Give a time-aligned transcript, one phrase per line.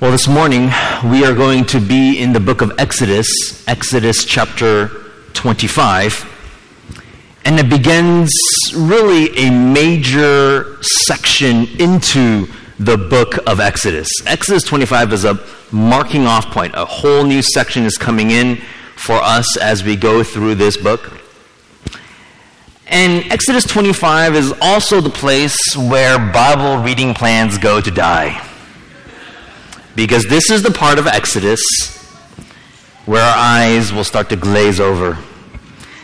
[0.00, 0.70] Well, this morning
[1.04, 3.28] we are going to be in the book of Exodus,
[3.68, 4.88] Exodus chapter
[5.34, 6.24] 25.
[7.44, 8.30] And it begins
[8.74, 12.46] really a major section into
[12.78, 14.08] the book of Exodus.
[14.24, 15.38] Exodus 25 is a
[15.70, 16.74] marking off point.
[16.76, 18.56] A whole new section is coming in
[18.96, 21.12] for us as we go through this book.
[22.86, 28.46] And Exodus 25 is also the place where Bible reading plans go to die.
[30.00, 31.60] Because this is the part of Exodus
[33.04, 35.18] where our eyes will start to glaze over.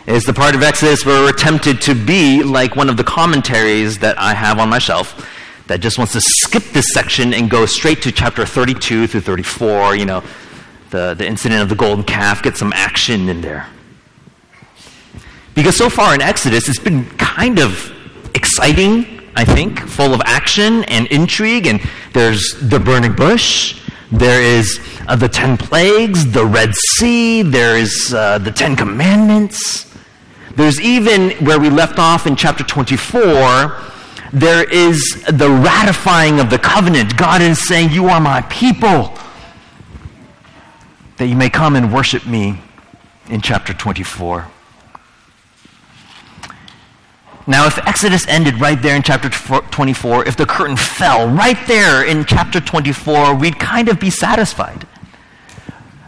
[0.05, 3.97] It's the part of Exodus where we're tempted to be like one of the commentaries
[3.97, 5.27] that I have on my shelf
[5.65, 9.95] that just wants to skip this section and go straight to chapter 32 through 34,
[9.95, 10.23] you know,
[10.91, 13.65] the, the incident of the golden calf, get some action in there.
[15.55, 17.91] Because so far in Exodus, it's been kind of
[18.35, 21.67] exciting I think, full of action and intrigue.
[21.67, 21.79] And
[22.11, 23.79] there's the burning bush,
[24.11, 29.93] there is uh, the ten plagues, the Red Sea, there is uh, the Ten Commandments.
[30.55, 33.77] There's even where we left off in chapter 24,
[34.33, 37.15] there is the ratifying of the covenant.
[37.17, 39.13] God is saying, You are my people,
[41.17, 42.59] that you may come and worship me
[43.29, 44.47] in chapter 24.
[47.49, 52.05] Now, if Exodus ended right there in chapter 24, if the curtain fell right there
[52.05, 54.85] in chapter 24, we'd kind of be satisfied.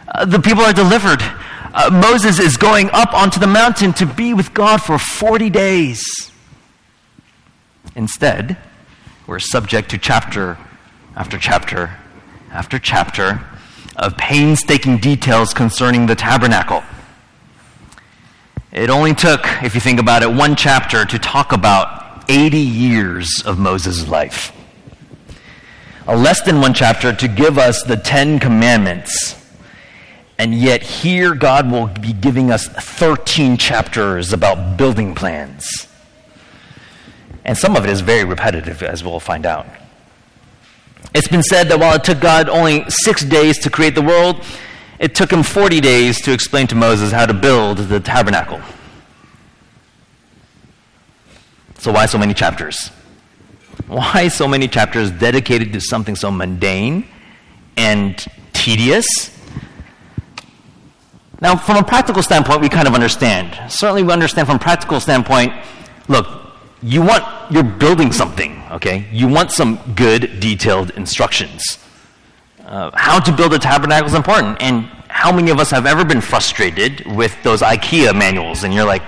[0.10, 1.22] Uh, the people are delivered.
[1.22, 6.30] Uh, Moses is going up onto the mountain to be with God for 40 days.
[7.96, 8.58] Instead,
[9.26, 10.58] we're subject to chapter
[11.16, 11.96] after chapter
[12.52, 13.46] after chapter
[13.96, 16.84] of painstaking details concerning the tabernacle
[18.80, 23.44] it only took, if you think about it, one chapter to talk about 80 years
[23.46, 24.54] of Moses' life.
[26.08, 29.36] A less than one chapter to give us the Ten Commandments.
[30.38, 35.88] And yet, here God will be giving us 13 chapters about building plans.
[37.44, 39.68] And some of it is very repetitive, as we'll find out.
[41.14, 44.42] It's been said that while it took God only six days to create the world,
[45.00, 48.62] it took him 40 days to explain to Moses how to build the tabernacle.
[51.78, 52.90] So, why so many chapters?
[53.88, 57.08] Why so many chapters dedicated to something so mundane
[57.78, 59.08] and tedious?
[61.42, 63.72] Now, from a practical standpoint, we kind of understand.
[63.72, 65.54] Certainly, we understand from a practical standpoint
[66.10, 66.28] look,
[66.82, 69.06] you want, you're building something, okay?
[69.12, 71.78] You want some good, detailed instructions.
[72.70, 74.62] Uh, how to build a tabernacle is important.
[74.62, 78.64] And how many of us have ever been frustrated with those IKEA manuals?
[78.64, 79.02] And you're like,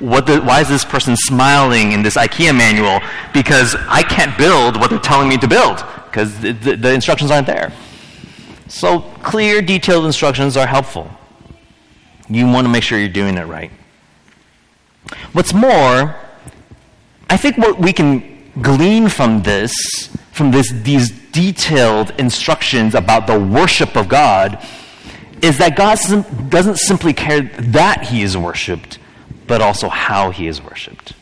[0.00, 3.00] what the, why is this person smiling in this IKEA manual?
[3.32, 7.30] Because I can't build what they're telling me to build because the, the, the instructions
[7.30, 7.72] aren't there.
[8.68, 11.10] So, clear, detailed instructions are helpful.
[12.28, 13.70] You want to make sure you're doing it right.
[15.32, 16.16] What's more,
[17.30, 19.72] I think what we can glean from this,
[20.32, 24.58] from this, these detailed instructions about the worship of God
[25.42, 25.98] is that God
[26.48, 28.98] doesn't simply care that he is worshiped,
[29.46, 31.12] but also how he is worshiped.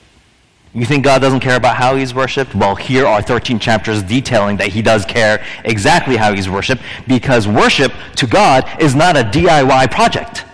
[0.72, 2.54] You think God doesn't care about how he's worshiped?
[2.54, 7.48] Well, here are 13 chapters detailing that he does care exactly how he's worshiped because
[7.48, 10.44] worship to God is not a DIY project.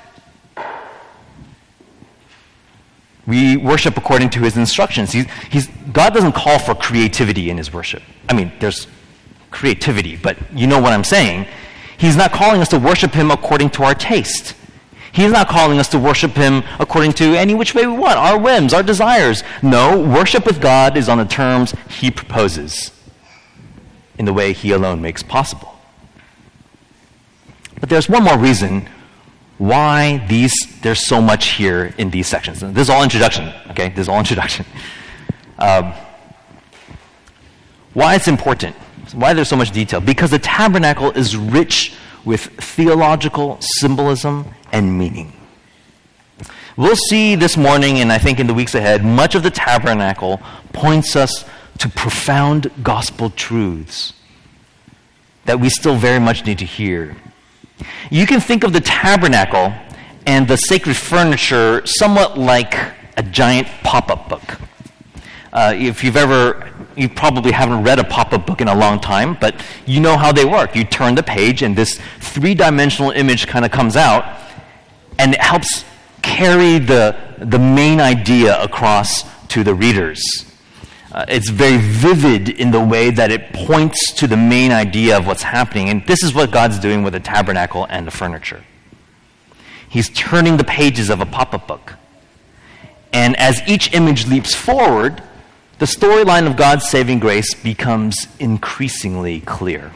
[3.26, 5.12] We worship according to his instructions.
[5.12, 8.02] He's, he's, God doesn't call for creativity in his worship.
[8.26, 8.86] I mean, there's
[9.50, 11.46] creativity, but you know what I'm saying.
[11.98, 14.54] He's not calling us to worship him according to our taste.
[15.12, 18.38] He's not calling us to worship him according to any which way we want, our
[18.38, 19.42] whims, our desires.
[19.62, 22.92] No, worship with God is on the terms he proposes,
[24.18, 25.74] in the way he alone makes possible.
[27.80, 28.88] But there's one more reason
[29.58, 32.60] why these there's so much here in these sections.
[32.60, 33.90] this is all introduction, okay?
[33.90, 34.64] This is all introduction.
[35.58, 35.92] Um,
[37.92, 38.76] why it's important
[39.14, 40.00] why there's so much detail?
[40.00, 45.32] Because the tabernacle is rich with theological symbolism and meaning.
[46.76, 50.40] We'll see this morning, and I think in the weeks ahead, much of the tabernacle
[50.72, 51.44] points us
[51.78, 54.12] to profound gospel truths
[55.44, 57.16] that we still very much need to hear.
[58.10, 59.72] You can think of the tabernacle
[60.26, 62.74] and the sacred furniture somewhat like
[63.16, 64.60] a giant pop up book.
[65.52, 69.00] Uh, if you've ever, you probably haven't read a pop up book in a long
[69.00, 70.76] time, but you know how they work.
[70.76, 74.24] You turn the page, and this three dimensional image kind of comes out,
[75.18, 75.84] and it helps
[76.22, 80.22] carry the, the main idea across to the readers.
[81.12, 85.26] Uh, it's very vivid in the way that it points to the main idea of
[85.26, 85.88] what's happening.
[85.88, 88.62] And this is what God's doing with the tabernacle and the furniture.
[89.88, 91.94] He's turning the pages of a pop up book.
[93.12, 95.20] And as each image leaps forward,
[95.80, 99.90] the storyline of God's saving grace becomes increasingly clear.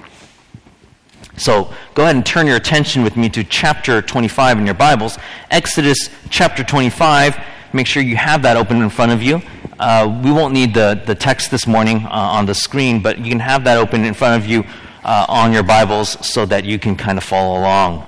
[1.37, 5.19] So go ahead and turn your attention with me to chapter 25 in your Bibles.
[5.51, 7.37] Exodus chapter 25.
[7.75, 9.43] Make sure you have that open in front of you.
[9.79, 13.29] Uh, we won't need the, the text this morning uh, on the screen, but you
[13.29, 14.65] can have that open in front of you
[15.05, 18.07] uh, on your Bibles so that you can kind of follow along.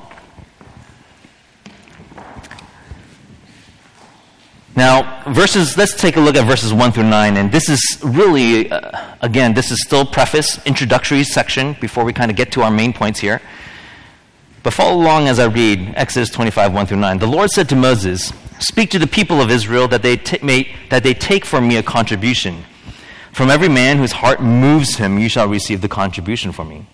[4.76, 7.38] Now, verses, let's take a look at verses 1 through 9.
[7.38, 12.30] And this is really, uh, again, this is still preface, introductory section before we kind
[12.30, 13.40] of get to our main points here.
[14.62, 17.18] But follow along as I read Exodus 25, 1 through 9.
[17.18, 20.74] The Lord said to Moses, Speak to the people of Israel that they, t- may,
[20.90, 22.64] that they take from me a contribution.
[23.32, 26.86] From every man whose heart moves him, you shall receive the contribution from me.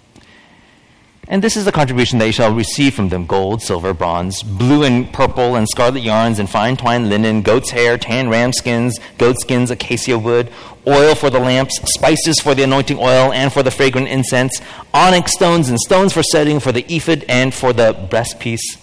[1.28, 5.10] And this is the contribution they shall receive from them gold, silver, bronze, blue and
[5.12, 9.70] purple, and scarlet yarns, and fine twined linen, goat's hair, tan ram skins, goat skins,
[9.70, 10.50] acacia wood,
[10.86, 14.60] oil for the lamps, spices for the anointing oil and for the fragrant incense,
[14.92, 18.78] onyx stones and stones for setting, for the ephod and for the breastpiece.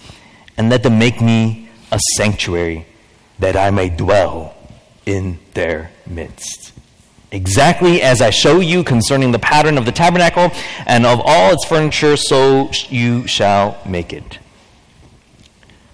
[0.56, 2.86] And let them make me a sanctuary
[3.38, 4.54] that I may dwell
[5.04, 6.72] in their midst
[7.32, 10.50] exactly as I show you concerning the pattern of the tabernacle
[10.86, 14.38] and of all its furniture, so you shall make it.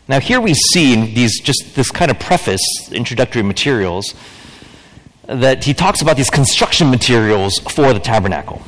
[0.08, 2.62] Now, here we see in these just this kind of preface,
[2.92, 4.14] introductory materials,
[5.24, 8.62] that he talks about these construction materials for the tabernacle.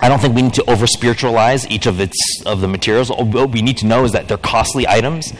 [0.00, 2.16] I don't think we need to over spiritualize each of its
[2.46, 3.10] of the materials.
[3.10, 5.32] What we need to know is that they're costly items,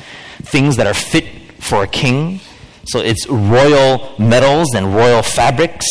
[0.42, 1.24] things that are fit
[1.62, 2.40] for a king.
[2.84, 5.86] So it's royal metals and royal fabrics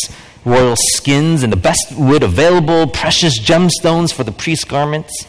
[0.48, 5.26] royal skins and the best wood available, precious gemstones for the priest's garments.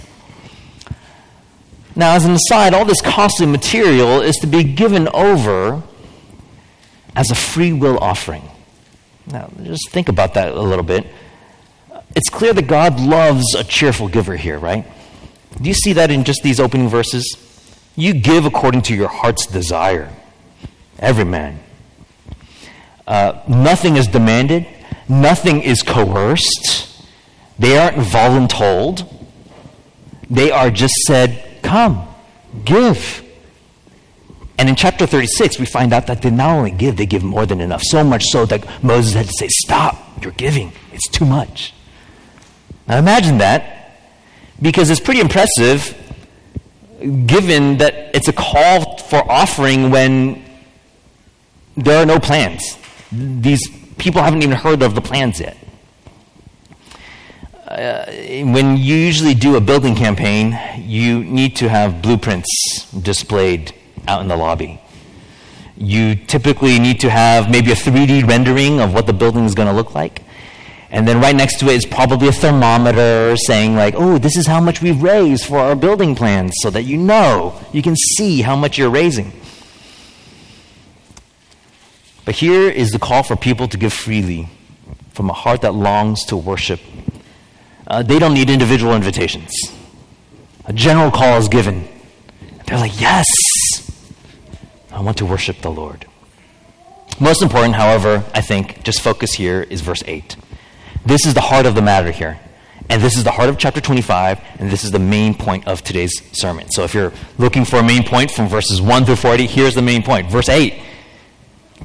[1.96, 5.84] Now, as an aside, all this costly material is to be given over
[7.16, 8.44] as a free will offering.
[9.28, 11.06] Now, just think about that a little bit.
[12.16, 14.86] It's clear that God loves a cheerful giver here, right?
[15.62, 17.38] Do you see that in just these opening verses?
[17.96, 20.10] You give according to your heart's desire.
[20.98, 21.60] Every man.
[23.06, 24.66] Uh, nothing is demanded.
[25.10, 26.88] Nothing is coerced.
[27.58, 29.12] They aren't voluntold.
[30.30, 32.08] They are just said, Come,
[32.64, 33.26] give.
[34.60, 37.46] And in chapter 36, we find out that they not only give, they give more
[37.46, 37.82] than enough.
[37.84, 40.72] So much so that Moses had to say, Stop, you're giving.
[40.94, 41.74] It's too much.
[42.88, 43.98] Now imagine that,
[44.62, 45.96] because it's pretty impressive
[47.00, 50.44] given that it's a call for offering when
[51.78, 52.78] there are no plans.
[53.12, 55.58] These people haven't even heard of the plans yet.
[57.68, 58.06] Uh,
[58.52, 63.74] when you usually do a building campaign, you need to have blueprints displayed
[64.08, 64.82] out in the lobby.
[65.78, 69.68] You typically need to have maybe a 3D rendering of what the building is going
[69.68, 70.24] to look like.
[70.92, 74.48] And then right next to it is probably a thermometer saying, like, oh, this is
[74.48, 78.42] how much we've raised for our building plans, so that you know, you can see
[78.42, 79.32] how much you're raising.
[82.30, 84.50] But here is the call for people to give freely
[85.14, 86.80] from a heart that longs to worship.
[87.88, 89.52] Uh, they don't need individual invitations.
[90.66, 91.88] A general call is given.
[92.68, 93.26] They're like, yes,
[94.92, 96.06] I want to worship the Lord.
[97.20, 100.36] Most important, however, I think, just focus here is verse 8.
[101.04, 102.40] This is the heart of the matter here.
[102.90, 105.82] And this is the heart of chapter 25, and this is the main point of
[105.82, 106.70] today's sermon.
[106.70, 109.82] So if you're looking for a main point from verses 1 through 40, here's the
[109.82, 110.30] main point.
[110.30, 110.84] Verse 8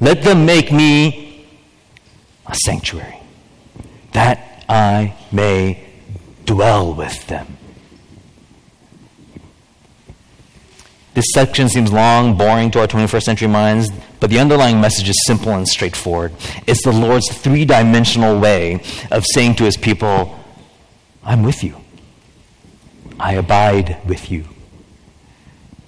[0.00, 1.46] let them make me
[2.46, 3.20] a sanctuary,
[4.12, 5.84] that I may
[6.44, 7.56] dwell with them.
[11.14, 15.22] This section seems long, boring to our 21st century minds, but the underlying message is
[15.26, 16.32] simple and straightforward.
[16.66, 18.82] It's the Lord's three dimensional way
[19.12, 20.36] of saying to his people,
[21.22, 21.76] I'm with you.
[23.20, 24.44] I abide with you.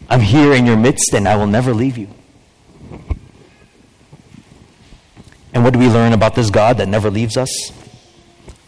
[0.08, 2.08] I'm here in your midst and I will never leave you.
[5.56, 7.72] And what do we learn about this God that never leaves us?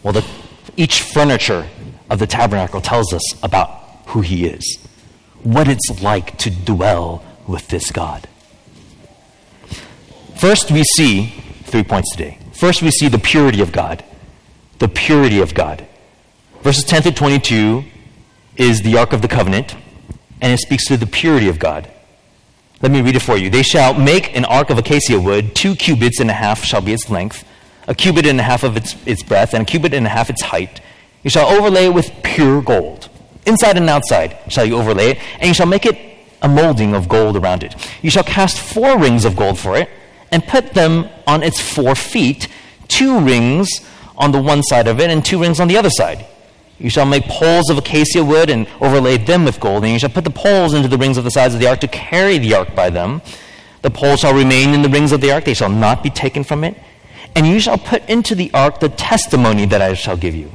[0.01, 0.25] Well, the,
[0.75, 1.69] each furniture
[2.09, 3.69] of the tabernacle tells us about
[4.07, 4.87] who he is,
[5.43, 8.27] what it's like to dwell with this God.
[10.39, 11.27] First, we see
[11.65, 12.39] three points today.
[12.53, 14.03] First, we see the purity of God.
[14.79, 15.85] The purity of God.
[16.63, 17.83] Verses 10 to 22
[18.57, 19.75] is the Ark of the Covenant,
[20.41, 21.87] and it speaks to the purity of God.
[22.81, 23.49] Let me read it for you.
[23.49, 26.93] They shall make an ark of acacia wood, two cubits and a half shall be
[26.93, 27.43] its length,
[27.87, 30.29] a cubit and a half of its, its breadth, and a cubit and a half
[30.29, 30.79] its height.
[31.23, 33.09] You shall overlay it with pure gold.
[33.45, 35.97] Inside and outside shall you overlay it, and you shall make it
[36.41, 37.75] a molding of gold around it.
[38.01, 39.89] You shall cast four rings of gold for it,
[40.31, 42.47] and put them on its four feet,
[42.87, 43.69] two rings
[44.15, 46.25] on the one side of it, and two rings on the other side.
[46.79, 50.09] You shall make poles of acacia wood and overlay them with gold, and you shall
[50.09, 52.55] put the poles into the rings of the sides of the ark to carry the
[52.55, 53.21] ark by them.
[53.81, 56.43] The poles shall remain in the rings of the ark, they shall not be taken
[56.43, 56.77] from it.
[57.35, 60.51] And you shall put into the ark the testimony that I shall give you.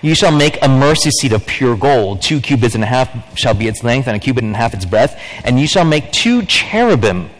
[0.00, 2.22] You shall make a mercy seat of pure gold.
[2.22, 4.74] Two cubits and a half shall be its length, and a cubit and a half
[4.74, 5.18] its breadth.
[5.44, 7.30] And you shall make two cherubim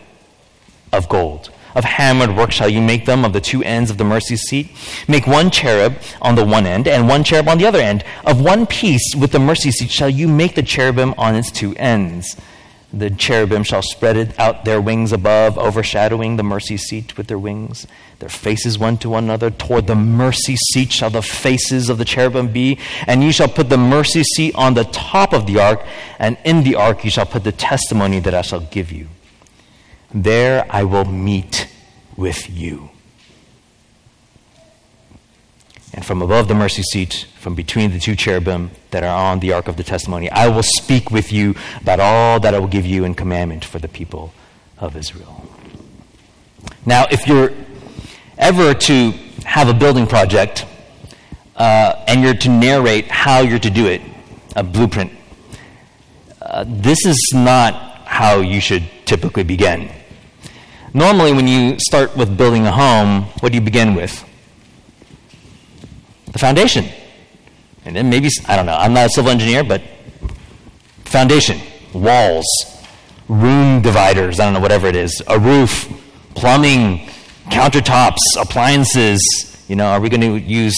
[0.92, 1.50] of gold.
[1.74, 4.70] Of hammered work shall you make them of the two ends of the mercy seat.
[5.08, 8.04] Make one cherub on the one end, and one cherub on the other end.
[8.24, 11.74] Of one piece with the mercy seat shall you make the cherubim on its two
[11.76, 12.36] ends.
[12.92, 17.88] The cherubim shall spread out their wings above, overshadowing the mercy seat with their wings.
[18.20, 19.50] Their faces one to another.
[19.50, 22.78] Toward the mercy seat shall the faces of the cherubim be.
[23.08, 25.84] And you shall put the mercy seat on the top of the ark,
[26.20, 29.08] and in the ark you shall put the testimony that I shall give you.
[30.14, 31.66] There I will meet
[32.16, 32.90] with you.
[35.92, 39.52] And from above the mercy seat, from between the two cherubim that are on the
[39.52, 42.86] ark of the testimony, I will speak with you about all that I will give
[42.86, 44.32] you in commandment for the people
[44.78, 45.44] of Israel.
[46.86, 47.52] Now, if you're
[48.38, 49.10] ever to
[49.44, 50.64] have a building project
[51.56, 54.00] uh, and you're to narrate how you're to do it,
[54.54, 55.12] a blueprint,
[56.40, 59.90] uh, this is not how you should typically begin.
[60.96, 64.24] Normally, when you start with building a home, what do you begin with?
[66.32, 66.86] The foundation.
[67.84, 69.82] And then maybe, I don't know, I'm not a civil engineer, but
[71.04, 71.60] foundation,
[71.92, 72.46] walls,
[73.28, 75.88] room dividers, I don't know, whatever it is, a roof,
[76.36, 77.08] plumbing,
[77.46, 79.20] countertops, appliances.
[79.66, 80.76] You know, are we going to use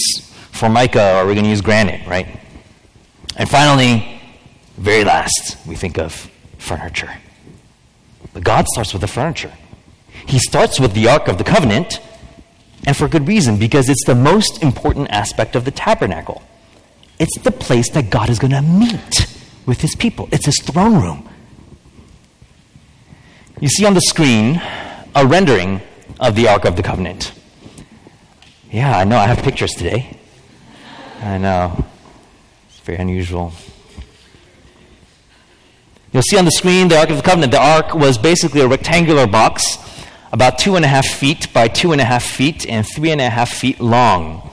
[0.51, 2.39] formica or are we going to use granite, right?
[3.35, 4.19] And finally,
[4.77, 6.13] very last, we think of
[6.57, 7.11] furniture.
[8.33, 9.53] But God starts with the furniture.
[10.27, 12.01] He starts with the Ark of the Covenant,
[12.85, 16.43] and for good reason, because it's the most important aspect of the tabernacle.
[17.17, 19.27] It's the place that God is going to meet
[19.65, 21.29] with his people, it's his throne room.
[23.59, 24.61] You see on the screen
[25.15, 25.81] a rendering
[26.19, 27.31] of the Ark of the Covenant.
[28.69, 30.19] Yeah, I know, I have pictures today.
[31.21, 31.85] I know.
[32.69, 33.53] It's very unusual.
[36.11, 37.51] You'll see on the screen the Ark of the Covenant.
[37.51, 39.77] The Ark was basically a rectangular box
[40.31, 43.21] about two and a half feet by two and a half feet and three and
[43.21, 44.49] a half feet long.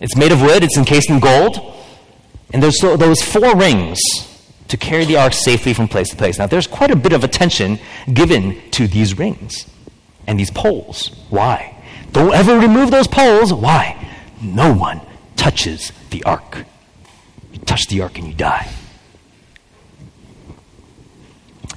[0.00, 1.74] It's made of wood, it's encased in gold,
[2.52, 3.98] and there's those four rings
[4.68, 6.38] to carry the ark safely from place to place.
[6.38, 7.78] Now, there's quite a bit of attention
[8.12, 9.66] given to these rings
[10.26, 11.08] and these poles.
[11.28, 11.76] Why?
[12.12, 13.52] Don't ever remove those poles.
[13.52, 13.96] Why?
[14.40, 15.00] No one
[15.36, 16.64] touches the ark.
[17.52, 18.68] You touch the ark and you die.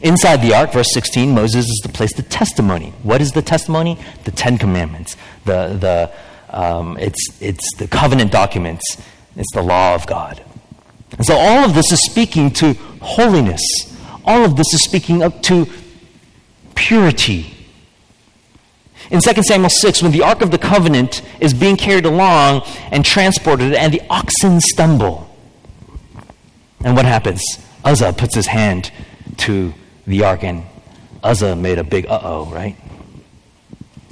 [0.03, 2.93] Inside the ark, verse 16, Moses is to place the testimony.
[3.03, 3.98] What is the testimony?
[4.25, 5.15] The Ten Commandments.
[5.45, 6.12] The, the,
[6.50, 8.83] um, it's, it's the covenant documents.
[9.38, 10.43] It's the law of God.
[11.17, 13.62] And so all of this is speaking to holiness.
[14.25, 15.67] All of this is speaking up to
[16.75, 17.53] purity.
[19.10, 23.05] In 2 Samuel 6, when the Ark of the Covenant is being carried along and
[23.05, 25.29] transported, and the oxen stumble,
[26.83, 27.41] and what happens?
[27.86, 28.91] Uzzah puts his hand
[29.38, 29.74] to
[30.05, 30.63] the ark, and
[31.24, 32.75] Uzzah made a big uh oh, right?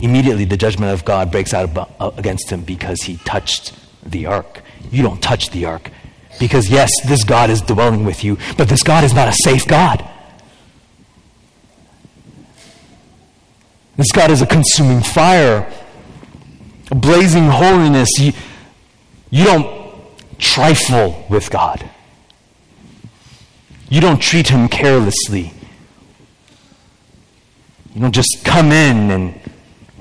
[0.01, 1.69] Immediately, the judgment of God breaks out
[1.99, 4.61] uh, against him because he touched the ark.
[4.89, 5.91] You don't touch the ark.
[6.39, 9.67] Because, yes, this God is dwelling with you, but this God is not a safe
[9.67, 10.07] God.
[13.97, 15.71] This God is a consuming fire,
[16.89, 18.09] a blazing holiness.
[18.17, 18.33] You,
[19.29, 19.93] you don't
[20.39, 21.87] trifle with God,
[23.89, 25.53] you don't treat him carelessly.
[27.93, 29.39] You don't just come in and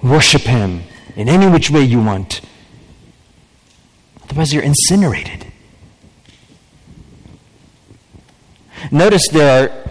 [0.02, 0.82] worship Him
[1.16, 2.40] in any which way you want.
[4.24, 5.46] Otherwise, you're incinerated.
[8.92, 9.90] Notice there are,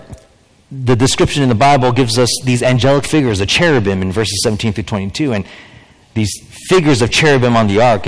[0.72, 4.74] the description in the Bible gives us these angelic figures, a cherubim in verses 17
[4.74, 5.46] through 22, and
[6.14, 6.32] these
[6.70, 8.08] figures of cherubim on the ark.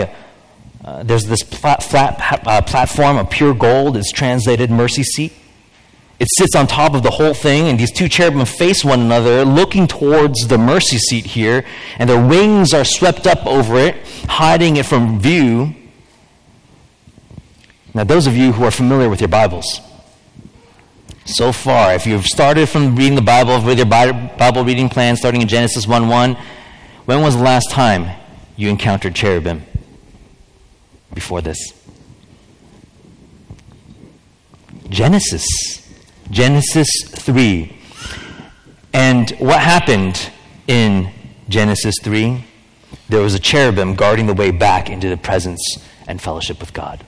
[0.83, 3.95] Uh, there's this flat uh, platform of pure gold.
[3.97, 5.33] It's translated mercy seat.
[6.21, 9.43] It sits on top of the whole thing, and these two cherubim face one another,
[9.43, 11.65] looking towards the mercy seat here,
[11.97, 13.95] and their wings are swept up over it,
[14.29, 15.73] hiding it from view.
[17.95, 19.81] Now, those of you who are familiar with your Bibles,
[21.25, 25.41] so far, if you've started from reading the Bible with your Bible reading plan starting
[25.41, 26.37] in Genesis 1 1,
[27.05, 28.15] when was the last time
[28.55, 29.63] you encountered cherubim
[31.15, 31.57] before this?
[34.87, 35.80] Genesis.
[36.31, 37.77] Genesis 3.
[38.93, 40.31] And what happened
[40.67, 41.11] in
[41.49, 42.43] Genesis 3?
[43.09, 45.61] There was a cherubim guarding the way back into the presence
[46.07, 47.03] and fellowship with God.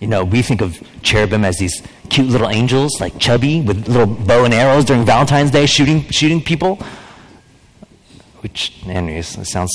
[0.00, 4.06] You know, we think of cherubim as these cute little angels, like chubby, with little
[4.06, 6.78] bow and arrows during Valentine's Day, shooting, shooting people.
[8.40, 9.70] Which, anyways, sounds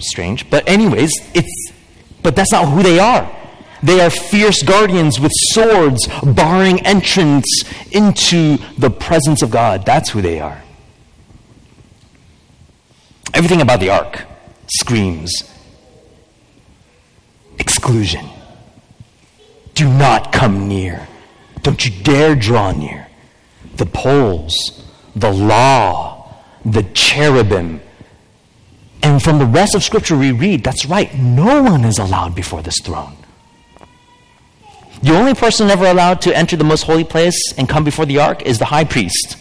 [0.00, 0.50] strange.
[0.50, 1.72] But, anyways, it's,
[2.22, 3.34] but that's not who they are.
[3.82, 7.46] They are fierce guardians with swords barring entrance
[7.92, 9.86] into the presence of God.
[9.86, 10.62] That's who they are.
[13.34, 14.24] Everything about the ark
[14.66, 15.44] screams
[17.58, 18.26] exclusion.
[19.74, 21.06] Do not come near.
[21.62, 23.06] Don't you dare draw near.
[23.76, 24.54] The poles,
[25.14, 27.80] the law, the cherubim.
[29.02, 32.62] And from the rest of Scripture we read, that's right, no one is allowed before
[32.62, 33.16] this throne.
[35.02, 38.18] The only person ever allowed to enter the most holy place and come before the
[38.18, 39.36] ark is the high priest.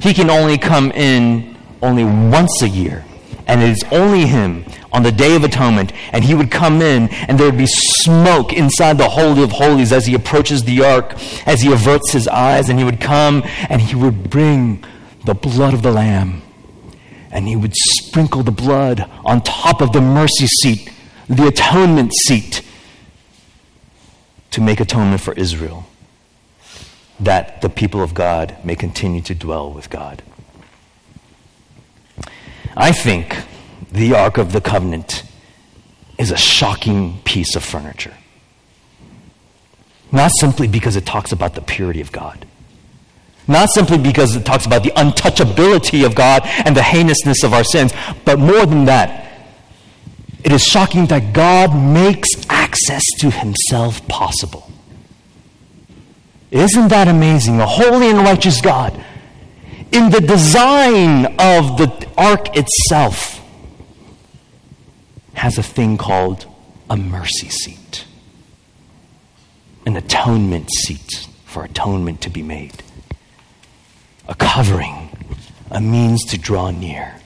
[0.00, 3.04] He can only come in only once a year.
[3.48, 5.92] And it is only him on the Day of Atonement.
[6.12, 9.92] And he would come in, and there would be smoke inside the Holy of Holies
[9.92, 11.14] as he approaches the ark,
[11.46, 12.68] as he averts his eyes.
[12.68, 14.84] And he would come and he would bring
[15.24, 16.42] the blood of the Lamb.
[17.32, 20.92] And he would sprinkle the blood on top of the mercy seat,
[21.28, 22.62] the atonement seat
[24.52, 25.86] to make atonement for Israel,
[27.18, 30.22] that the people of God may continue to dwell with God.
[32.76, 33.36] I think
[33.90, 35.24] the Ark of the Covenant
[36.18, 38.14] is a shocking piece of furniture.
[40.10, 42.46] Not simply because it talks about the purity of God.
[43.48, 47.64] Not simply because it talks about the untouchability of God and the heinousness of our
[47.64, 47.92] sins,
[48.24, 49.31] but more than that,
[50.44, 54.70] it is shocking that God makes access to himself possible.
[56.50, 57.60] Isn't that amazing?
[57.60, 58.92] A holy and righteous God.
[59.92, 63.42] In the design of the ark itself,
[65.34, 66.46] has a thing called
[66.88, 68.04] a mercy seat,
[69.86, 72.82] an atonement seat for atonement to be made,
[74.28, 75.10] a covering,
[75.70, 77.16] a means to draw near.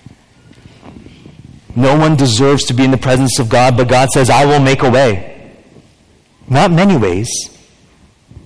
[1.76, 4.60] No one deserves to be in the presence of God, but God says, I will
[4.60, 5.52] make a way.
[6.48, 7.28] Not many ways,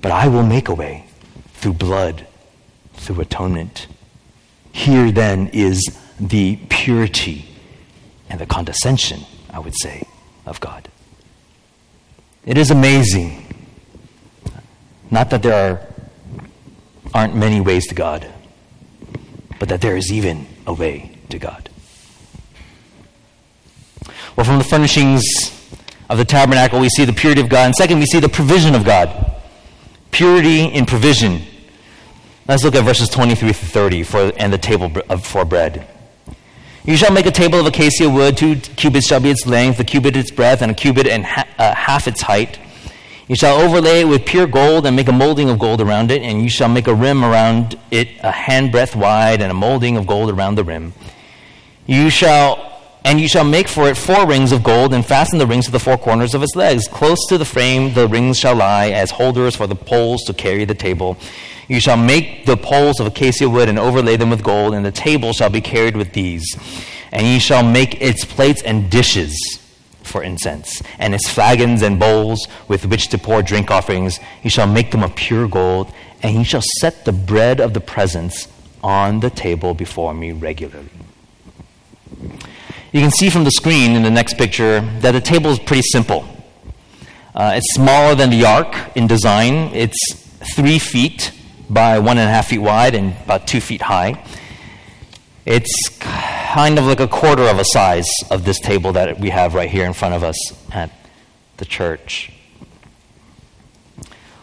[0.02, 1.06] but I will make a way
[1.54, 2.26] through blood,
[2.94, 3.86] through atonement.
[4.72, 7.46] Here then is the purity
[8.28, 10.06] and the condescension, I would say,
[10.44, 10.88] of God.
[12.44, 13.46] It is amazing.
[15.10, 15.86] Not that there are,
[17.14, 18.26] aren't many ways to God,
[19.60, 21.69] but that there is even a way to God.
[24.40, 25.22] Well, from the furnishings
[26.08, 27.66] of the tabernacle, we see the purity of God.
[27.66, 29.38] And second, we see the provision of God.
[30.12, 31.42] Purity in provision.
[32.48, 35.86] Let's look at verses 23 to 30 for, and the table for bread.
[36.86, 38.38] You shall make a table of acacia wood.
[38.38, 41.46] Two cubits shall be its length, a cubit its breadth, and a cubit and ha-
[41.58, 42.58] uh, half its height.
[43.28, 46.22] You shall overlay it with pure gold and make a molding of gold around it,
[46.22, 50.06] and you shall make a rim around it a handbreadth wide and a molding of
[50.06, 50.94] gold around the rim.
[51.84, 52.69] You shall
[53.04, 55.70] and you shall make for it four rings of gold, and fasten the rings to
[55.70, 56.86] the four corners of its legs.
[56.88, 60.64] Close to the frame the rings shall lie as holders for the poles to carry
[60.64, 61.16] the table.
[61.68, 64.92] You shall make the poles of acacia wood and overlay them with gold, and the
[64.92, 66.44] table shall be carried with these.
[67.12, 69.36] And ye shall make its plates and dishes
[70.02, 74.18] for incense, and its flagons and bowls with which to pour drink offerings.
[74.42, 77.80] You shall make them of pure gold, and you shall set the bread of the
[77.80, 78.48] presence
[78.82, 80.90] on the table before me regularly.
[82.92, 85.82] You can see from the screen in the next picture that the table is pretty
[85.82, 86.26] simple.
[87.34, 89.70] Uh, it's smaller than the ark in design.
[89.72, 89.96] It's
[90.56, 91.30] three feet
[91.68, 94.24] by one and a half feet wide and about two feet high.
[95.46, 99.54] It's kind of like a quarter of a size of this table that we have
[99.54, 100.36] right here in front of us
[100.72, 100.90] at
[101.58, 102.32] the church.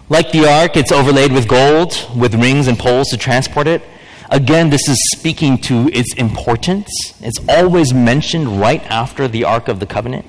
[0.07, 3.81] Like the ark, it's overlaid with gold, with rings and poles to transport it.
[4.29, 6.89] Again, this is speaking to its importance.
[7.21, 10.25] It's always mentioned right after the Ark of the Covenant.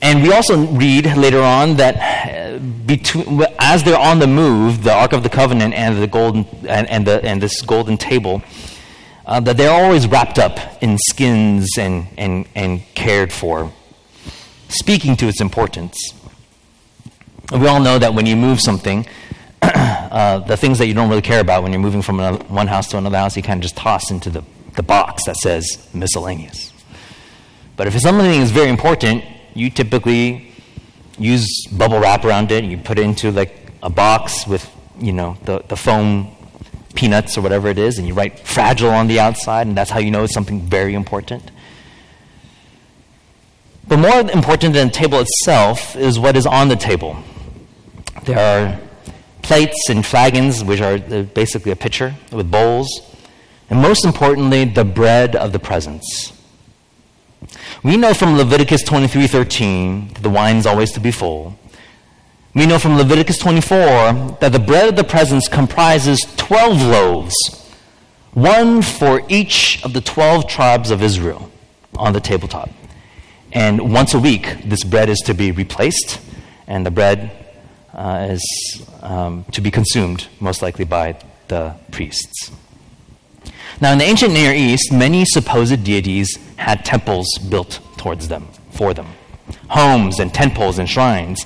[0.00, 4.92] And we also read later on that uh, between, as they're on the move, the
[4.92, 8.42] Ark of the Covenant and the golden and, and, the, and this golden table,
[9.26, 13.72] uh, that they're always wrapped up in skins and, and, and cared for,
[14.68, 15.98] speaking to its importance.
[17.52, 19.06] We all know that when you move something,
[20.10, 22.66] uh, the things that you don't really care about when you're moving from another, one
[22.66, 25.88] house to another house, you kind of just toss into the the box that says
[25.94, 26.72] miscellaneous.
[27.76, 29.24] But if something is very important,
[29.54, 30.52] you typically
[31.18, 32.64] use bubble wrap around it.
[32.64, 36.34] You put it into like a box with, you know, the, the foam
[36.94, 39.98] peanuts or whatever it is, and you write fragile on the outside, and that's how
[39.98, 41.50] you know it's something very important.
[43.86, 47.16] But more important than the table itself is what is on the table.
[48.24, 48.80] There are
[49.44, 52.88] plates and flagons, which are basically a pitcher with bowls,
[53.70, 56.32] and most importantly, the bread of the presence.
[57.82, 61.58] We know from Leviticus 23:13 that the wine is always to be full.
[62.54, 67.34] We know from Leviticus 24 that the bread of the presence comprises 12 loaves,
[68.32, 71.50] one for each of the 12 tribes of Israel
[71.96, 72.70] on the tabletop.
[73.52, 76.18] And once a week, this bread is to be replaced,
[76.66, 77.43] and the bread
[77.94, 81.16] uh, is um, to be consumed, most likely by
[81.48, 82.50] the priests.
[83.80, 88.94] Now, in the ancient Near East, many supposed deities had temples built towards them, for
[88.94, 89.08] them,
[89.68, 91.44] homes and temples and shrines.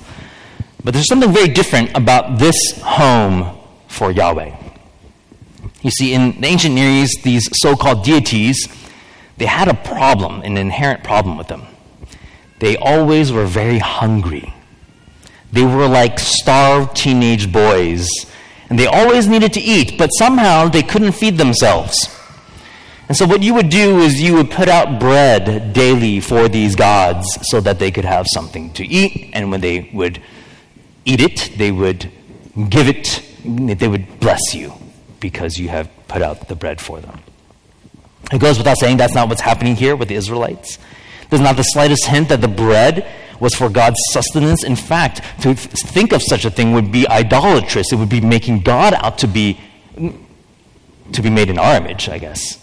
[0.83, 3.57] But there's something very different about this home
[3.87, 4.55] for Yahweh.
[5.81, 8.67] You see, in the ancient Near East, these so called deities,
[9.37, 11.63] they had a problem, an inherent problem with them.
[12.59, 14.53] They always were very hungry.
[15.51, 18.07] They were like starved teenage boys,
[18.69, 22.15] and they always needed to eat, but somehow they couldn't feed themselves.
[23.07, 26.75] And so, what you would do is you would put out bread daily for these
[26.75, 30.21] gods so that they could have something to eat, and when they would
[31.05, 32.11] eat it, they would
[32.69, 34.73] give it, they would bless you
[35.19, 37.19] because you have put out the bread for them.
[38.31, 40.77] It goes without saying that's not what's happening here with the Israelites.
[41.29, 43.07] There's not the slightest hint that the bread
[43.39, 44.63] was for God's sustenance.
[44.63, 47.91] In fact, to think of such a thing would be idolatrous.
[47.91, 49.59] It would be making God out to be
[49.95, 50.17] mm,
[51.11, 52.59] to be made in our image, I guess.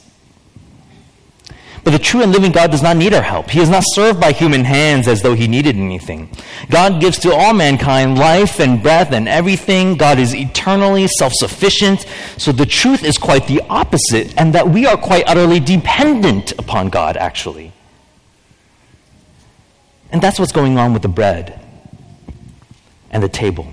[1.87, 3.49] But the true and living God does not need our help.
[3.49, 6.29] He is not served by human hands as though he needed anything.
[6.69, 9.95] God gives to all mankind life and breath and everything.
[9.97, 12.05] God is eternally self sufficient.
[12.39, 16.89] So the truth is quite the opposite, and that we are quite utterly dependent upon
[16.89, 17.73] God, actually.
[20.17, 21.61] And that's what's going on with the bread
[23.11, 23.67] and the table.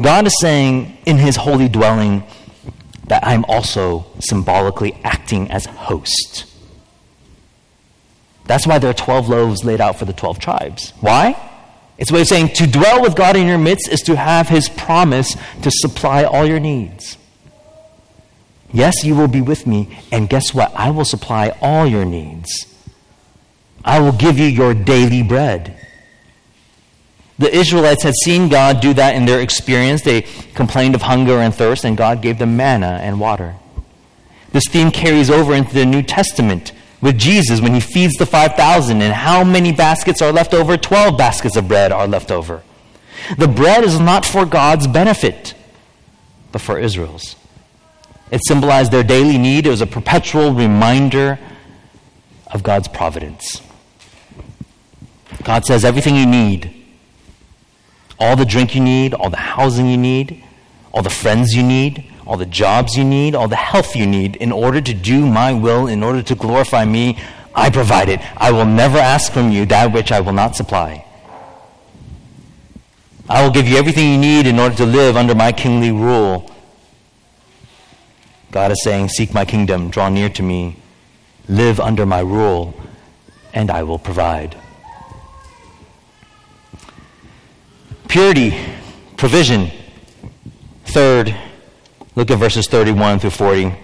[0.00, 2.24] God is saying in his holy dwelling
[3.08, 6.46] that I'm also symbolically acting as host.
[8.46, 10.94] That's why there are 12 loaves laid out for the 12 tribes.
[11.02, 11.36] Why?
[11.98, 14.48] It's a way of saying to dwell with God in your midst is to have
[14.48, 17.18] his promise to supply all your needs.
[18.72, 20.72] Yes, you will be with me, and guess what?
[20.74, 22.73] I will supply all your needs.
[23.84, 25.78] I will give you your daily bread.
[27.38, 30.02] The Israelites had seen God do that in their experience.
[30.02, 30.22] They
[30.54, 33.56] complained of hunger and thirst, and God gave them manna and water.
[34.52, 39.02] This theme carries over into the New Testament with Jesus when he feeds the 5,000.
[39.02, 40.76] And how many baskets are left over?
[40.76, 42.62] 12 baskets of bread are left over.
[43.36, 45.54] The bread is not for God's benefit,
[46.52, 47.34] but for Israel's.
[48.30, 51.38] It symbolized their daily need, it was a perpetual reminder
[52.46, 53.60] of God's providence.
[55.44, 56.84] God says everything you need
[58.18, 60.42] all the drink you need, all the housing you need,
[60.92, 64.36] all the friends you need, all the jobs you need, all the health you need
[64.36, 67.18] in order to do my will, in order to glorify me.
[67.54, 68.20] I provide it.
[68.36, 71.04] I will never ask from you that which I will not supply.
[73.28, 76.50] I will give you everything you need in order to live under my kingly rule.
[78.50, 80.76] God is saying, Seek my kingdom, draw near to me,
[81.48, 82.74] live under my rule,
[83.52, 84.56] and I will provide.
[88.14, 88.56] Purity,
[89.16, 89.72] provision.
[90.84, 91.34] Third,
[92.14, 93.74] Look at verses 31 through 40.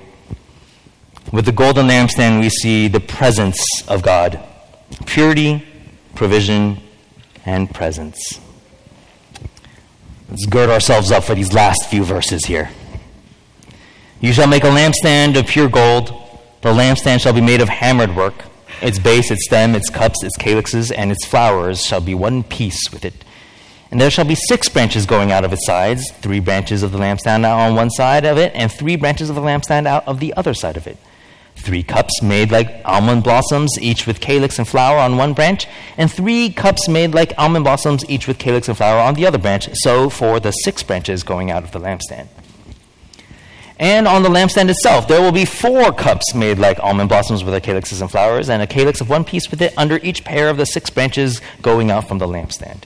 [1.32, 4.40] With the golden lampstand, we see the presence of God
[5.04, 5.66] purity,
[6.14, 6.78] provision,
[7.44, 8.38] and presence.
[10.28, 12.70] Let's gird ourselves up for these last few verses here.
[14.20, 16.08] You shall make a lampstand of pure gold.
[16.62, 18.44] The lampstand shall be made of hammered work.
[18.80, 22.92] Its base, its stem, its cups, its calyxes, and its flowers shall be one piece
[22.92, 23.24] with it.
[23.90, 26.98] And there shall be six branches going out of its sides, three branches of the
[26.98, 30.20] lampstand out on one side of it, and three branches of the lampstand out of
[30.20, 30.96] the other side of it.
[31.56, 35.66] Three cups made like almond blossoms, each with calyx and flower on one branch,
[35.98, 39.38] and three cups made like almond blossoms, each with calyx and flower on the other
[39.38, 39.68] branch.
[39.74, 42.28] So for the six branches going out of the lampstand.
[43.78, 47.52] And on the lampstand itself, there will be four cups made like almond blossoms with
[47.52, 50.48] their calyxes and flowers, and a calyx of one piece with it under each pair
[50.48, 52.84] of the six branches going out from the lampstand.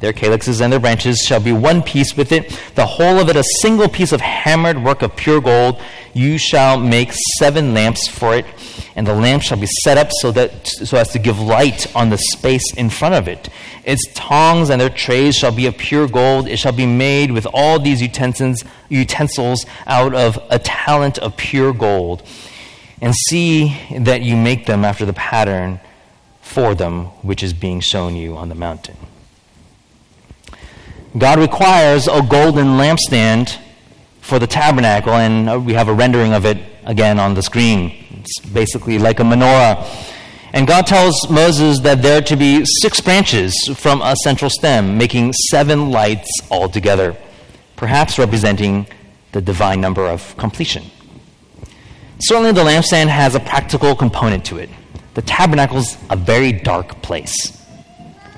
[0.00, 3.36] Their calyxes and their branches shall be one piece with it, the whole of it
[3.36, 5.80] a single piece of hammered work of pure gold.
[6.12, 8.44] You shall make seven lamps for it,
[8.96, 12.10] and the lamp shall be set up so that so as to give light on
[12.10, 13.48] the space in front of it.
[13.84, 16.48] Its tongs and their trays shall be of pure gold.
[16.48, 21.72] It shall be made with all these utensils utensils out of a talent of pure
[21.72, 22.22] gold.
[23.00, 25.80] And see that you make them after the pattern
[26.40, 28.96] for them which is being shown you on the mountain.
[31.16, 33.56] God requires a golden lampstand
[34.20, 37.92] for the tabernacle, and uh, we have a rendering of it again on the screen.
[38.20, 39.86] It's basically like a menorah.
[40.52, 44.98] And God tells Moses that there are to be six branches from a central stem,
[44.98, 47.16] making seven lights altogether,
[47.76, 48.86] perhaps representing
[49.32, 50.84] the divine number of completion.
[52.18, 54.70] Certainly, the lampstand has a practical component to it.
[55.14, 57.60] The tabernacle is a very dark place.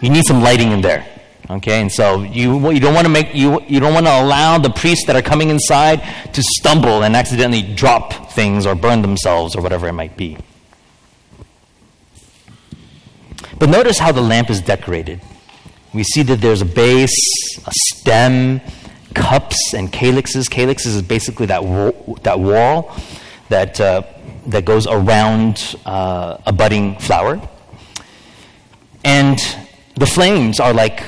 [0.03, 1.07] You need some lighting in there.
[1.49, 4.59] Okay, and so you, you don't want to make you, you don't want to allow
[4.59, 9.55] the priests that are coming inside to stumble and accidentally drop things or burn themselves
[9.55, 10.37] or whatever it might be.
[13.59, 15.21] But notice how the lamp is decorated.
[15.95, 18.61] We see that there's a base, a stem,
[19.15, 20.49] cups, and calyxes.
[20.49, 22.95] Calyxes is basically that, wo- that wall
[23.51, 24.03] that, uh,
[24.49, 27.41] that goes around uh, a budding flower.
[29.05, 29.39] And
[29.95, 31.03] the flames are like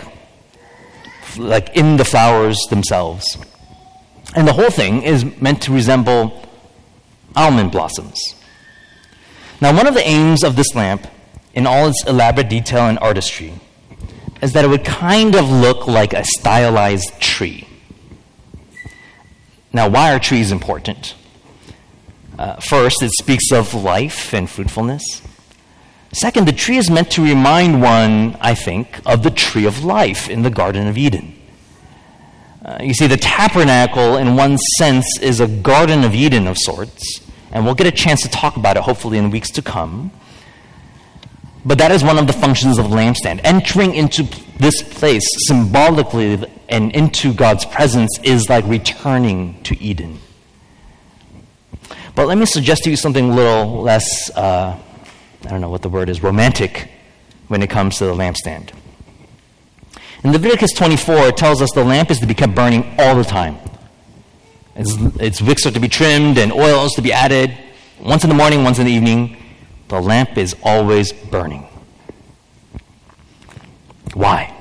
[1.39, 3.39] like in the flowers themselves.
[4.35, 6.43] And the whole thing is meant to resemble
[7.35, 8.21] almond blossoms.
[9.61, 11.07] Now, one of the aims of this lamp,
[11.55, 13.55] in all its elaborate detail and artistry,
[14.41, 17.67] is that it would kind of look like a stylized tree.
[19.73, 21.15] Now, why are trees important?
[22.39, 25.23] Uh, first, it speaks of life and fruitfulness.
[26.13, 30.31] Second, the tree is meant to remind one, I think, of the tree of life
[30.31, 31.35] in the Garden of Eden.
[32.65, 37.21] Uh, you see, the tabernacle, in one sense, is a Garden of Eden of sorts,
[37.53, 40.11] and we'll get a chance to talk about it hopefully in weeks to come.
[41.65, 43.41] But that is one of the functions of the lampstand.
[43.45, 44.23] Entering into
[44.59, 50.21] this place symbolically and into God's presence is like returning to Eden.
[52.15, 54.31] But let me suggest to you something a little less.
[54.31, 54.79] Uh,
[55.45, 56.91] I don't know what the word is, romantic
[57.49, 58.73] when it comes to the lampstand.
[60.25, 63.25] In Leviticus 24, it tells us the lamp is to be kept burning all the
[63.25, 63.57] time.
[64.75, 67.57] Its, its wicks are to be trimmed and oils to be added.
[68.01, 69.37] Once in the morning, once in the evening.
[69.89, 71.67] The lamp is always burning.
[74.15, 74.55] Why?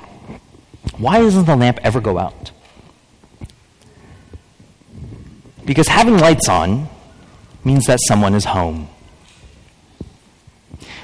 [0.98, 2.52] Why doesn't the lamp ever go out?
[5.66, 6.88] Because having lights on
[7.64, 8.88] means that someone is home.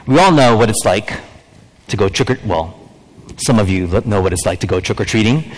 [0.05, 1.13] We all know what it's like
[1.87, 2.89] to go trick or well,
[3.37, 5.51] some of you know what it's like to go trick or treating.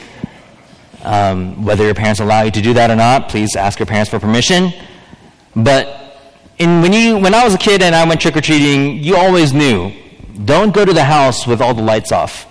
[1.01, 4.10] Um, whether your parents allow you to do that or not, please ask your parents
[4.10, 4.71] for permission.
[5.55, 6.19] But
[6.58, 9.15] in, when, you, when I was a kid and I went trick or treating, you
[9.15, 9.91] always knew
[10.43, 12.45] don't go to the house with all the lights off.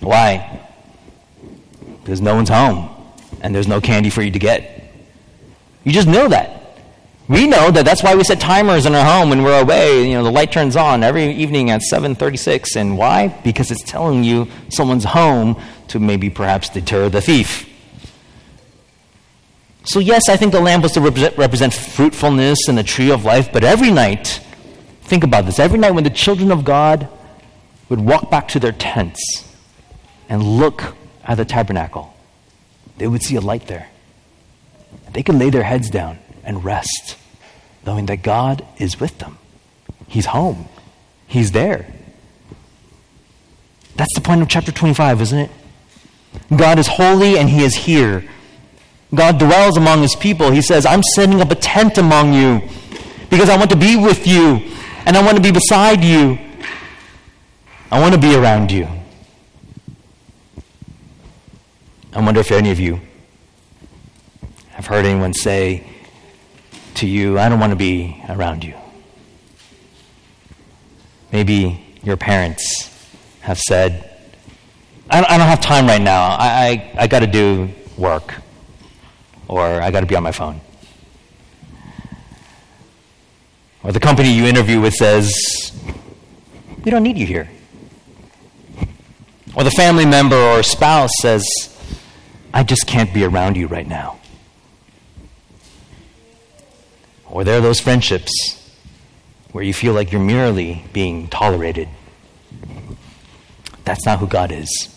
[0.00, 0.60] Why?
[2.00, 2.90] Because no one's home
[3.40, 4.92] and there's no candy for you to get.
[5.84, 6.57] You just know that.
[7.28, 10.08] We know that that's why we set timers in our home when we're away.
[10.08, 13.28] You know, the light turns on every evening at 7:36 and why?
[13.44, 17.68] Because it's telling you someone's home to maybe perhaps deter the thief.
[19.84, 23.24] So yes, I think the lamp was to represent, represent fruitfulness and the tree of
[23.24, 24.40] life, but every night,
[25.02, 27.08] think about this, every night when the children of God
[27.88, 29.20] would walk back to their tents
[30.28, 32.14] and look at the tabernacle,
[32.96, 33.88] they would see a light there.
[35.12, 37.16] They could lay their heads down and rest,
[37.84, 39.38] knowing that God is with them.
[40.08, 40.68] He's home,
[41.26, 41.86] He's there.
[43.94, 45.50] That's the point of chapter 25, isn't it?
[46.56, 48.24] God is holy and He is here.
[49.14, 50.50] God dwells among His people.
[50.50, 52.62] He says, I'm setting up a tent among you
[53.28, 54.62] because I want to be with you
[55.04, 56.38] and I want to be beside you.
[57.90, 58.88] I want to be around you.
[62.14, 63.00] I wonder if any of you
[64.70, 65.84] have heard anyone say,
[66.98, 68.74] to you, I don't want to be around you.
[71.32, 72.84] Maybe your parents
[73.40, 74.04] have said,
[75.10, 76.22] I don't, have time right now.
[76.22, 78.34] I, I, I got to do work,
[79.46, 80.60] or I got to be on my phone.
[83.82, 85.32] Or the company you interview with says,
[86.84, 87.48] We don't need you here.
[89.54, 91.46] Or the family member or spouse says,
[92.52, 94.18] I just can't be around you right now.
[97.30, 98.32] Or there are those friendships
[99.52, 101.88] where you feel like you're merely being tolerated.
[103.84, 104.94] That's not who God is.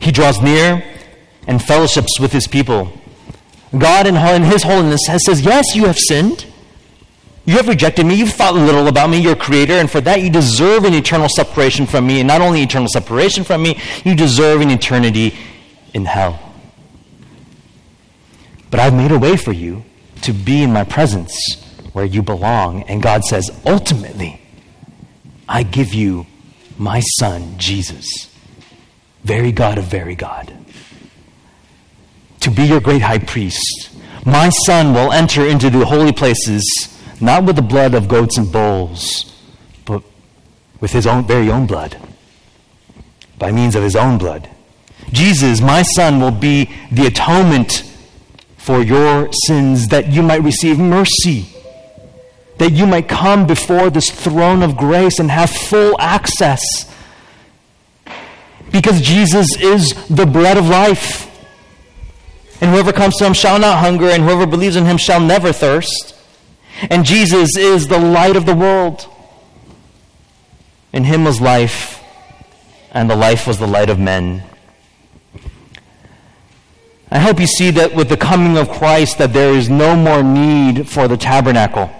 [0.00, 0.84] He draws near
[1.46, 2.92] and fellowships with his people.
[3.76, 4.14] God in
[4.44, 6.46] his holiness has says, Yes, you have sinned.
[7.44, 8.14] You have rejected me.
[8.14, 11.86] You've thought little about me, your creator, and for that you deserve an eternal separation
[11.86, 12.20] from me.
[12.20, 15.34] And not only eternal separation from me, you deserve an eternity
[15.94, 16.47] in hell.
[18.70, 19.84] But I've made a way for you
[20.22, 21.34] to be in my presence
[21.92, 22.82] where you belong.
[22.84, 24.40] And God says, ultimately,
[25.48, 26.26] I give you
[26.76, 28.06] my son, Jesus,
[29.24, 30.52] very God of very God,
[32.40, 33.90] to be your great high priest.
[34.24, 36.62] My son will enter into the holy places,
[37.20, 39.34] not with the blood of goats and bulls,
[39.86, 40.02] but
[40.80, 41.96] with his own very own blood,
[43.38, 44.48] by means of his own blood.
[45.10, 47.87] Jesus, my son, will be the atonement
[48.58, 51.58] for your sins that you might receive mercy
[52.58, 56.62] that you might come before this throne of grace and have full access.
[58.70, 61.24] Because Jesus is the bread of life.
[62.60, 65.52] And whoever comes to him shall not hunger, and whoever believes in him shall never
[65.52, 66.16] thirst.
[66.90, 69.06] And Jesus is the light of the world.
[70.92, 72.02] In him was life,
[72.90, 74.42] and the life was the light of men.
[77.10, 80.22] I hope you see that with the coming of Christ that there is no more
[80.22, 81.90] need for the tabernacle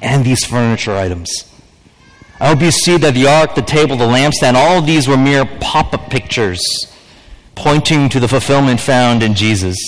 [0.00, 1.30] and these furniture items.
[2.40, 5.16] I hope you see that the ark, the table, the lampstand, all of these were
[5.16, 6.60] mere pop up pictures
[7.54, 9.78] pointing to the fulfillment found in Jesus.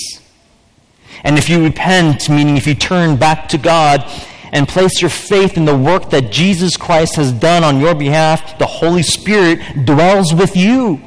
[1.25, 4.09] And if you repent, meaning if you turn back to God
[4.53, 8.59] and place your faith in the work that Jesus Christ has done on your behalf,
[8.59, 11.01] the Holy Spirit dwells with you.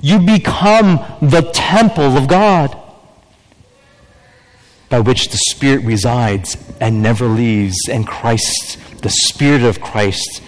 [0.00, 2.76] You become the temple of God
[4.88, 7.76] by which the Spirit resides and never leaves.
[7.90, 10.42] And Christ, the Spirit of Christ,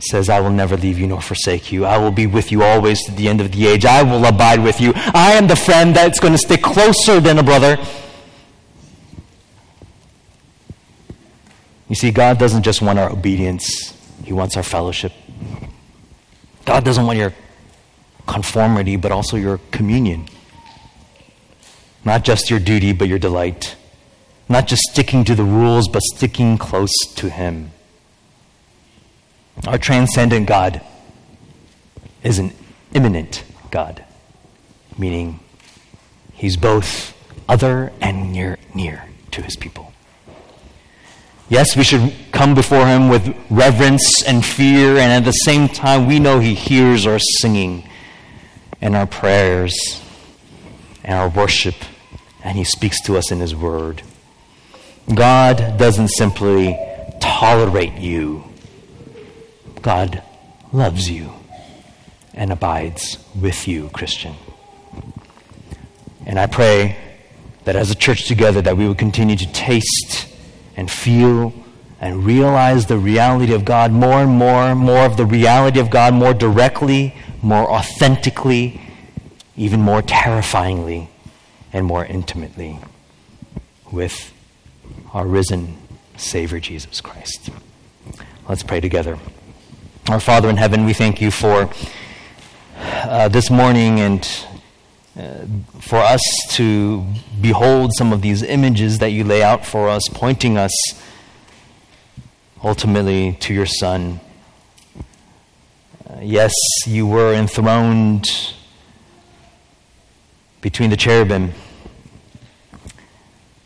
[0.00, 1.84] says, I will never leave you nor forsake you.
[1.84, 3.84] I will be with you always to the end of the age.
[3.84, 4.92] I will abide with you.
[4.94, 7.78] I am the friend that's going to stick closer than a brother.
[11.88, 15.12] You see, God doesn't just want our obedience, He wants our fellowship.
[16.66, 17.32] God doesn't want your
[18.28, 20.28] conformity, but also your communion.
[22.04, 23.74] Not just your duty, but your delight.
[24.48, 27.72] Not just sticking to the rules, but sticking close to Him.
[29.66, 30.80] Our transcendent God
[32.22, 32.52] is an
[32.94, 34.04] immanent God,
[34.96, 35.40] meaning
[36.32, 37.14] He's both
[37.48, 39.92] other and near, near to His people.
[41.48, 46.06] Yes, we should come before Him with reverence and fear, and at the same time,
[46.06, 47.88] we know He hears our singing
[48.80, 50.02] and our prayers
[51.04, 51.74] and our worship,
[52.44, 54.02] and He speaks to us in His Word.
[55.14, 56.78] God doesn't simply
[57.20, 58.44] tolerate you,
[59.80, 60.22] God
[60.72, 61.32] loves you
[62.34, 64.34] and abides with you, Christian.
[66.26, 66.96] And I pray
[67.64, 70.28] that as a church together that we will continue to taste
[70.76, 71.52] and feel
[72.00, 76.14] and realize the reality of God more and more, more of the reality of God
[76.14, 78.80] more directly, more authentically,
[79.56, 81.10] even more terrifyingly,
[81.72, 82.78] and more intimately
[83.90, 84.32] with
[85.12, 85.76] our risen
[86.16, 87.50] Savior Jesus Christ.
[88.48, 89.18] Let's pray together.
[90.08, 91.68] Our Father in heaven, we thank you for
[92.78, 94.46] uh, this morning and
[95.18, 95.46] uh,
[95.80, 97.04] for us to
[97.40, 100.72] behold some of these images that you lay out for us, pointing us
[102.62, 104.20] ultimately to your Son.
[106.08, 106.52] Uh, yes,
[106.86, 108.26] you were enthroned
[110.60, 111.52] between the cherubim.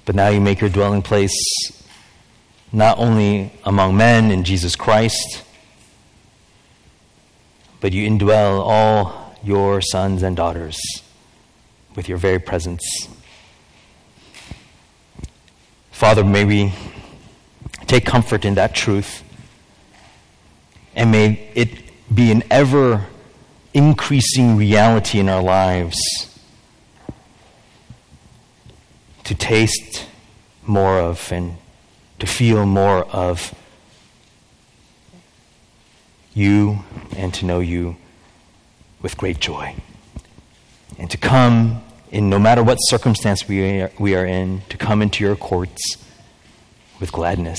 [0.05, 1.33] But now you make your dwelling place
[2.73, 5.43] not only among men in Jesus Christ,
[7.81, 10.79] but you indwell all your sons and daughters
[11.95, 13.09] with your very presence.
[15.91, 16.73] Father, may we
[17.93, 19.23] take comfort in that truth,
[20.95, 21.69] and may it
[22.15, 23.05] be an ever
[23.75, 26.01] increasing reality in our lives
[29.25, 30.07] to taste
[30.67, 31.59] more of and
[32.19, 33.55] to feel more of
[36.33, 36.79] you
[37.15, 37.95] and to know you
[39.03, 39.75] with great joy.
[40.99, 45.03] And to come in no matter what circumstance we are, we are in, to come
[45.03, 46.02] into your courts
[47.03, 47.59] with gladness.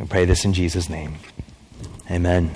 [0.00, 1.18] We pray this in Jesus' name.
[2.10, 2.50] Amen.